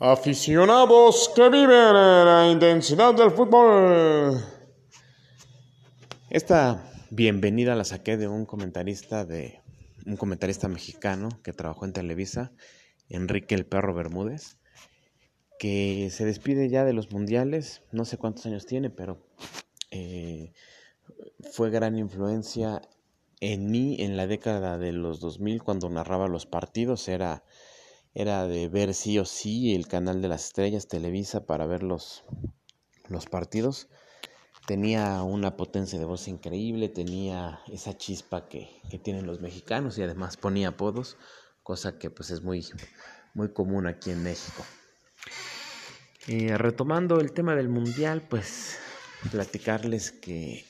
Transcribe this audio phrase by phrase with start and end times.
[0.00, 4.40] Aficionados que viven en la intensidad del fútbol.
[6.30, 9.60] Esta bienvenida la saqué de un comentarista de
[10.06, 12.52] un comentarista mexicano que trabajó en Televisa,
[13.08, 14.58] Enrique el Perro Bermúdez,
[15.58, 19.26] que se despide ya de los mundiales, no sé cuántos años tiene, pero
[19.90, 20.52] eh,
[21.50, 22.82] fue gran influencia
[23.40, 27.42] en mí en la década de los 2000 cuando narraba los partidos, era
[28.18, 32.24] era de ver sí o sí el canal de las estrellas, Televisa, para ver los,
[33.08, 33.86] los partidos.
[34.66, 40.02] Tenía una potencia de voz increíble, tenía esa chispa que, que tienen los mexicanos y
[40.02, 41.16] además ponía apodos,
[41.62, 42.66] cosa que pues es muy,
[43.34, 44.64] muy común aquí en México.
[46.26, 48.78] Eh, retomando el tema del mundial, pues
[49.30, 50.64] platicarles que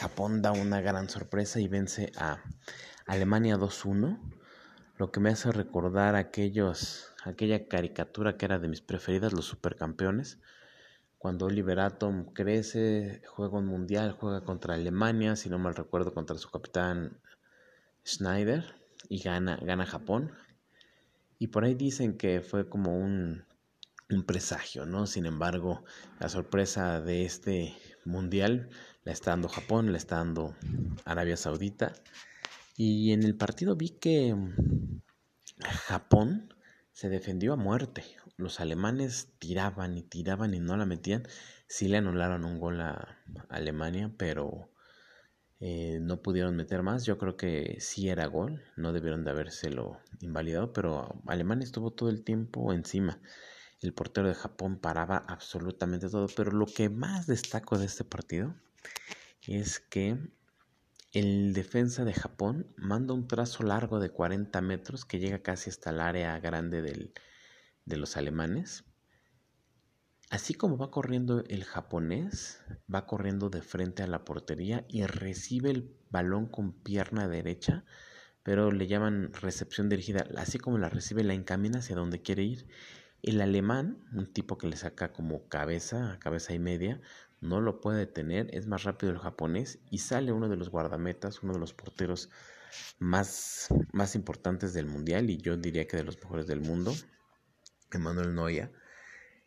[0.00, 2.42] Japón da una gran sorpresa y vence a
[3.06, 4.37] Alemania 2-1
[4.98, 10.38] lo que me hace recordar aquellos, aquella caricatura que era de mis preferidas, los supercampeones,
[11.18, 16.36] cuando Oliver Atom crece, juega un mundial, juega contra Alemania, si no mal recuerdo, contra
[16.36, 17.18] su capitán
[18.04, 18.64] Schneider,
[19.08, 20.32] y gana, gana Japón.
[21.38, 23.44] Y por ahí dicen que fue como un,
[24.10, 25.06] un presagio, ¿no?
[25.06, 25.84] Sin embargo,
[26.18, 28.68] la sorpresa de este mundial
[29.04, 30.56] la está dando Japón, la está dando
[31.04, 31.94] Arabia Saudita.
[32.80, 34.36] Y en el partido vi que
[35.88, 36.54] Japón
[36.92, 38.04] se defendió a muerte.
[38.36, 41.26] Los alemanes tiraban y tiraban y no la metían.
[41.66, 43.18] Sí le anularon un gol a
[43.48, 44.70] Alemania, pero
[45.58, 47.04] eh, no pudieron meter más.
[47.04, 48.62] Yo creo que sí era gol.
[48.76, 53.20] No debieron de habérselo invalidado, pero Alemania estuvo todo el tiempo encima.
[53.80, 56.28] El portero de Japón paraba absolutamente todo.
[56.28, 58.54] Pero lo que más destaco de este partido
[59.48, 60.16] es que
[61.12, 65.90] el defensa de Japón manda un trazo largo de 40 metros que llega casi hasta
[65.90, 68.84] el área grande de los alemanes.
[70.30, 75.70] Así como va corriendo el japonés, va corriendo de frente a la portería y recibe
[75.70, 77.86] el balón con pierna derecha,
[78.42, 80.26] pero le llaman recepción dirigida.
[80.36, 82.68] Así como la recibe, la encamina hacia donde quiere ir.
[83.22, 87.00] El alemán, un tipo que le saca como cabeza, cabeza y media,
[87.40, 91.42] no lo puede detener, es más rápido el japonés y sale uno de los guardametas,
[91.42, 92.30] uno de los porteros
[92.98, 96.94] más, más importantes del mundial y yo diría que de los mejores del mundo,
[97.92, 98.70] Emmanuel Noya,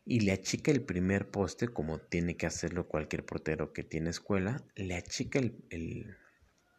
[0.06, 4.64] y le achica el primer poste como tiene que hacerlo cualquier portero que tiene escuela,
[4.76, 6.18] le achica el,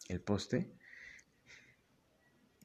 [0.09, 0.73] el poste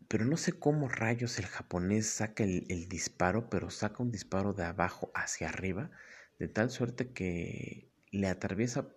[0.08, 4.53] pero no sé cómo rayos el japonés saca el, el, disparo, pero saca un disparo
[4.53, 5.91] de abajo hacia arriba,
[6.40, 8.88] de tal suerte que le atraviesa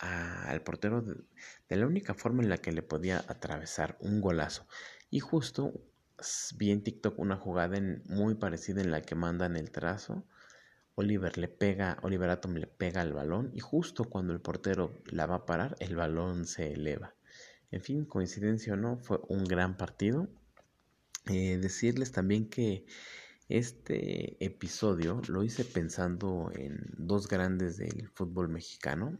[0.00, 4.66] al portero de, la única forma en la que le podía atravesar un golazo.
[5.10, 5.72] Y justo
[6.56, 10.24] vi en TikTok una jugada muy parecida en la que mandan el trazo.
[10.94, 15.26] Oliver le pega, Oliver Atom le pega al balón y justo cuando el portero la
[15.26, 17.14] va a parar, el balón se eleva.
[17.70, 20.28] En fin, coincidencia o no, fue un gran partido.
[21.26, 22.86] Eh, decirles también que
[23.48, 29.18] este episodio lo hice pensando en dos grandes del fútbol mexicano,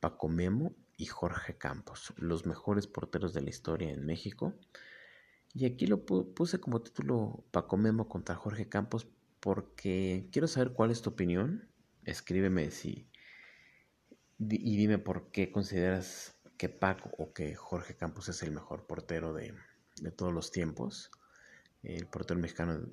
[0.00, 4.54] Paco Memo y Jorge Campos, los mejores porteros de la historia en México.
[5.52, 9.06] Y aquí lo puse como título Paco Memo contra Jorge Campos
[9.40, 11.68] porque quiero saber cuál es tu opinión.
[12.04, 13.10] Escríbeme si
[14.38, 19.34] y dime por qué consideras que Paco o que Jorge Campos es el mejor portero
[19.34, 19.54] de,
[20.00, 21.10] de todos los tiempos,
[21.82, 22.86] el portero mexicano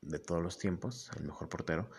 [0.00, 1.90] de todos los tiempos, el mejor portero.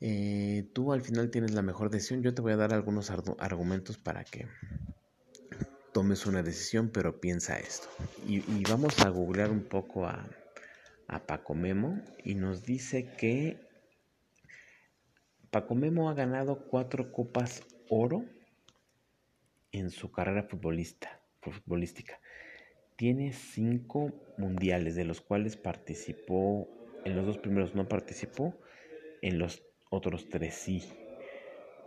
[0.00, 2.22] Eh, tú al final tienes la mejor decisión.
[2.22, 4.46] Yo te voy a dar algunos argumentos para que
[5.92, 7.88] tomes una decisión, pero piensa esto.
[8.26, 10.28] Y, vamos a googlear un poco a,
[11.08, 13.60] a Paco Memo y nos dice que
[15.50, 18.24] Paco Memo ha ganado cuatro copas oro
[19.72, 22.20] en su carrera futbolista, futbolística.
[23.00, 26.68] Tiene cinco mundiales, de los cuales participó,
[27.06, 28.52] en los dos primeros no participó,
[29.22, 30.82] en los otros tres sí.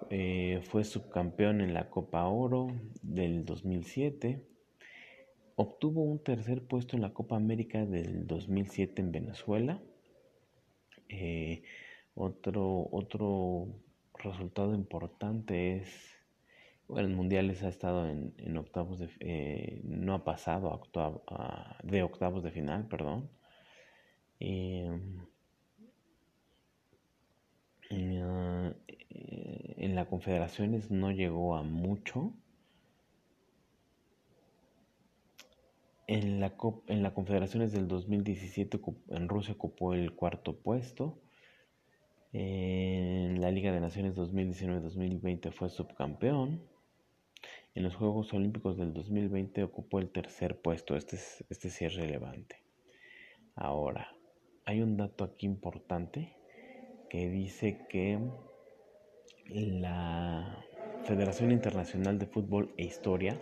[0.09, 2.69] Eh, fue subcampeón en la Copa Oro
[3.03, 4.43] del 2007.
[5.55, 9.83] Obtuvo un tercer puesto en la Copa América del 2007 en Venezuela.
[11.09, 11.61] Eh,
[12.15, 13.67] otro, otro
[14.15, 16.22] resultado importante es
[16.87, 19.09] bueno, en mundiales ha estado en, octavos de...
[19.19, 20.73] Eh, no ha pasado
[21.27, 23.29] a de octavos de final, perdón.
[24.39, 25.25] Em,
[27.89, 28.73] eh,
[29.77, 32.33] en la Confederaciones no llegó a mucho.
[36.07, 36.53] En la,
[36.87, 41.19] en la Confederaciones del 2017 en Rusia ocupó el cuarto puesto.
[42.33, 46.72] En la Liga de Naciones 2019-2020 fue subcampeón.
[47.75, 50.95] En los Juegos Olímpicos del 2020 ocupó el tercer puesto.
[50.95, 51.17] Este,
[51.49, 52.61] este sí es relevante.
[53.55, 54.15] Ahora,
[54.65, 56.35] hay un dato aquí importante
[57.09, 58.19] que dice que
[59.47, 60.63] la
[61.03, 63.39] Federación Internacional de Fútbol e Historia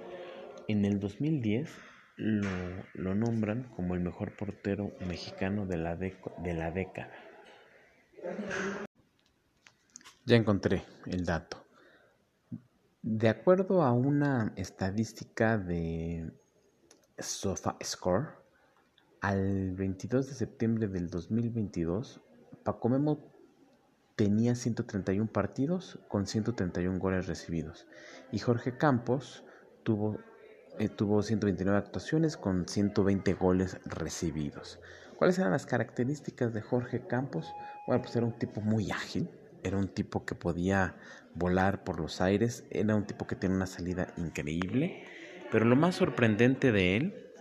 [0.67, 1.69] en el 2010
[2.15, 2.49] lo,
[2.93, 7.11] lo nombran como el mejor portero mexicano de la, de la década.
[10.25, 11.60] Ya encontré el dato.
[13.03, 16.31] De acuerdo a una estadística de
[17.17, 18.27] SofaScore,
[19.21, 22.21] al 22 de septiembre del 2022,
[22.63, 23.33] Paco Memo
[24.15, 27.87] tenía 131 partidos con 131 goles recibidos
[28.31, 29.43] y Jorge Campos
[29.81, 30.19] tuvo,
[30.77, 34.79] eh, tuvo 129 actuaciones con 120 goles recibidos.
[35.17, 37.51] ¿Cuáles eran las características de Jorge Campos?
[37.87, 39.27] Bueno, pues era un tipo muy ágil,
[39.63, 40.95] era un tipo que podía
[41.33, 45.03] volar por los aires, era un tipo que tenía una salida increíble,
[45.51, 47.31] pero lo más sorprendente de él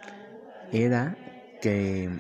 [0.73, 1.17] era
[1.61, 2.11] que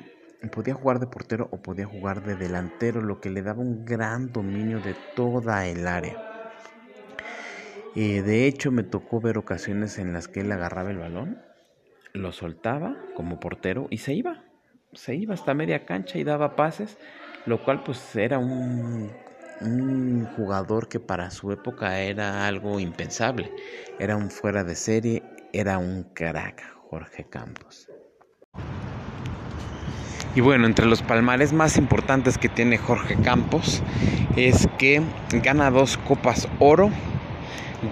[0.48, 4.32] podía jugar de portero o podía jugar de delantero, lo que le daba un gran
[4.32, 6.16] dominio de toda el área.
[7.94, 11.42] de hecho, me tocó ver ocasiones en las que él agarraba el balón,
[12.12, 14.44] lo soltaba como portero y se iba.
[14.92, 16.98] Se iba hasta media cancha y daba pases,
[17.46, 19.10] lo cual pues era un
[19.60, 23.52] un jugador que para su época era algo impensable.
[23.98, 25.22] Era un fuera de serie,
[25.52, 27.88] era un crack, Jorge Campos.
[30.34, 33.82] Y bueno, entre los palmares más importantes que tiene Jorge Campos
[34.36, 35.02] es que
[35.42, 36.90] gana dos Copas Oro,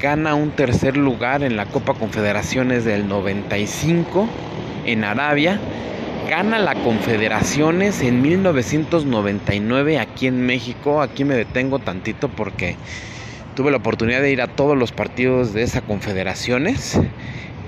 [0.01, 4.29] gana un tercer lugar en la Copa Confederaciones del 95
[4.87, 5.61] en Arabia
[6.29, 11.01] gana la Confederaciones en 1999 aquí en México.
[11.01, 12.77] Aquí me detengo tantito porque
[13.57, 17.01] tuve la oportunidad de ir a todos los partidos de esa Confederaciones,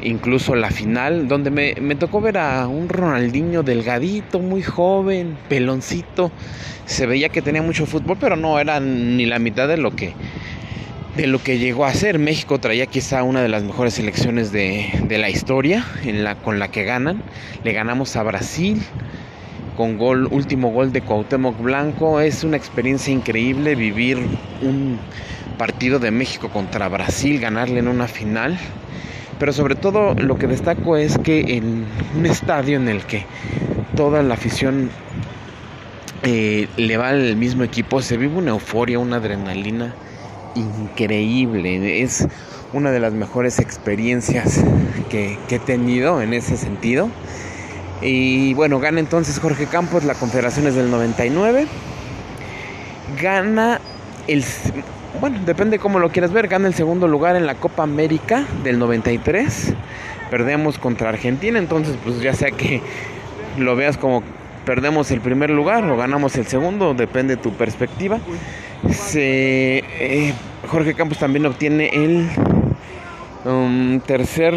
[0.02, 6.30] incluso la final, donde me, me tocó ver a un Ronaldinho delgadito, muy joven, peloncito.
[6.84, 10.12] Se veía que tenía mucho fútbol, pero no era ni la mitad de lo que
[11.20, 12.18] de lo que llegó a ser.
[12.18, 15.84] México traía quizá una de las mejores selecciones de, la historia
[16.42, 17.22] con la que ganan.
[17.62, 18.82] Le ganamos a Brasil
[19.76, 22.20] con gol, último gol de Cuauhtémoc Blanco.
[22.20, 24.16] Es una experiencia increíble vivir
[24.62, 24.98] un
[25.58, 28.58] partido de México contra Brasil, ganarle en una final.
[29.38, 31.84] Pero sobre todo lo que destaco es que en
[32.16, 33.26] un estadio en el que
[33.94, 34.90] toda la afición
[36.22, 39.94] eh, le va al mismo equipo, se vive una euforia, una adrenalina
[40.54, 42.02] increíble.
[42.02, 42.26] Es
[42.72, 44.62] una de las mejores experiencias
[45.08, 47.08] que, he tenido en ese sentido.
[48.02, 51.66] Y bueno, gana entonces Jorge Campos la Confederaciones del 99.
[53.20, 53.80] Gana
[54.26, 54.44] el...
[55.20, 56.48] Bueno, depende cómo lo quieras ver.
[56.48, 59.74] Gana el segundo lugar en la Copa América del 93.
[60.30, 61.58] Perdemos contra Argentina.
[61.58, 62.80] Entonces, pues ya sea que
[63.58, 64.22] lo veas como
[64.70, 68.20] perdemos el primer lugar o ganamos el segundo, depende de tu perspectiva.
[69.16, 70.32] Eh,
[70.68, 72.28] Jorge Campos también obtiene el
[73.44, 74.54] um, tercer,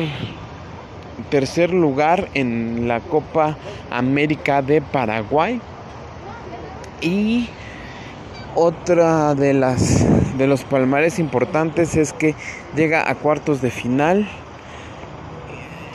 [1.32, 3.58] tercer lugar en la Copa
[3.90, 5.60] América de Paraguay.
[7.02, 7.50] Y
[8.54, 10.06] otra de las
[10.38, 12.36] de los palmares importantes es que
[12.76, 14.30] llega a cuartos de final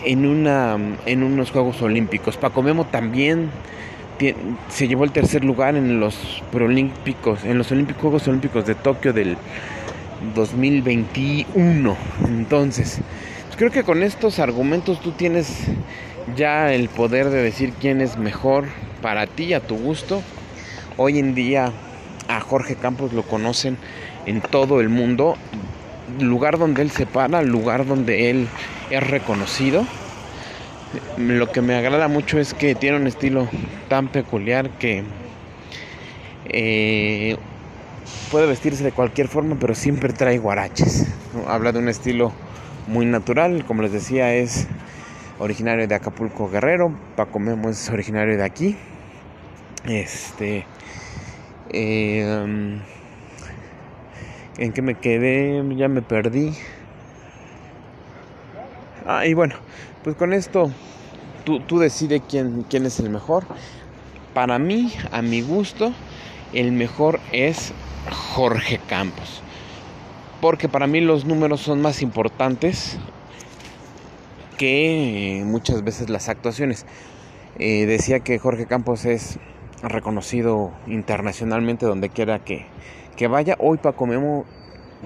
[0.05, 0.77] en una
[1.07, 2.37] en unos Juegos Olímpicos.
[2.37, 3.53] Paco Memo también
[4.69, 7.69] se llevó el tercer lugar en los Olímpicos, en los
[8.01, 9.37] Juegos Olímpicos de Tokio del
[10.35, 11.97] 2021.
[12.27, 13.01] Entonces,
[13.47, 15.65] pues creo que con estos argumentos tú tienes
[16.37, 18.67] ya el poder de decir quién es mejor
[19.03, 20.23] para ti, a tu gusto.
[20.97, 21.73] Hoy en día
[22.27, 23.79] a Jorge Campos lo conocen
[24.27, 25.37] en todo el mundo,
[26.21, 28.49] lugar donde él se para, lugar donde él
[28.91, 29.87] es reconocido
[31.17, 33.49] lo que me agrada mucho es que tiene un estilo
[33.89, 35.05] tan peculiar que
[36.47, 37.37] eh,
[38.31, 41.07] puede vestirse de cualquier forma, pero siempre trae guaraches.
[41.47, 42.33] Habla de un estilo
[42.87, 44.67] muy natural, como les decía, es
[45.39, 46.97] originario de Acapulco Guerrero.
[47.17, 48.77] Paco Memo es originario de aquí.
[49.85, 50.65] Este.
[51.71, 52.81] Eh,
[54.59, 55.63] ¿En qué me quedé?
[55.77, 56.53] Ya me perdí.
[59.11, 59.55] Ah, y bueno,
[60.05, 60.71] pues con esto
[61.47, 63.47] tú, tú decides quién, quién es el mejor.
[64.35, 65.95] Para mí, a mi gusto,
[66.53, 67.73] el mejor es
[68.35, 69.43] Jorge Campos.
[70.43, 72.99] Porque para mí los números son más importantes
[74.59, 76.85] que muchas veces las actuaciones.
[77.59, 79.39] Eh, decía que Jorge Campos es
[79.83, 82.67] reconocido internacionalmente donde quiera que,
[83.17, 83.57] que vaya.
[83.59, 84.45] Hoy Paco Memo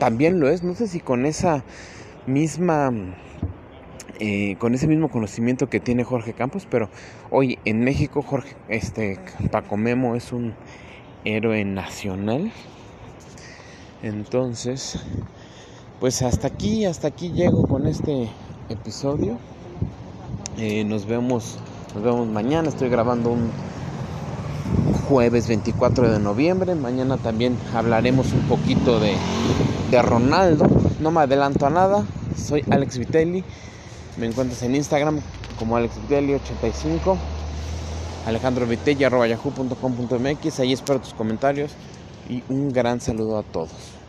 [0.00, 1.62] también lo es, no sé si con esa
[2.26, 2.90] misma
[4.24, 6.88] eh, con ese mismo conocimiento que tiene Jorge Campos, pero
[7.32, 9.18] hoy en México Jorge, este
[9.50, 10.54] Paco Memo es un
[11.24, 12.52] héroe nacional.
[14.00, 15.00] Entonces,
[15.98, 18.28] pues hasta aquí, hasta aquí llego con este
[18.68, 19.38] episodio.
[20.56, 21.58] Eh, nos vemos,
[21.92, 22.68] nos vemos mañana.
[22.68, 23.50] Estoy grabando un
[25.08, 26.76] jueves 24 de noviembre.
[26.76, 29.16] Mañana también hablaremos un poquito de,
[29.90, 30.68] de Ronaldo.
[31.00, 32.06] No me adelanto a nada.
[32.36, 33.42] Soy Alex Vitelli.
[34.16, 35.20] Me encuentras en Instagram
[35.58, 37.16] como alexvitelli85.
[38.26, 40.60] Alejandro Vitelli, arroba yahoo.com.mx.
[40.60, 41.72] Ahí espero tus comentarios.
[42.28, 44.01] Y un gran saludo a todos.